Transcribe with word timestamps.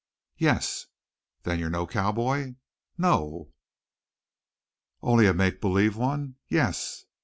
"Yes." 0.39 0.87
"Then 1.43 1.59
you're 1.59 1.69
no 1.69 1.85
cowboy?" 1.85 2.55
"No." 2.97 3.51
"Only 5.03 5.27
a 5.27 5.33
make 5.35 5.61
believe 5.61 5.95
one?" 5.95 6.37
"Yes." 6.49 7.05